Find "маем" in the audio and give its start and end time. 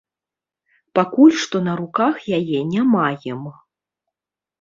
2.95-3.45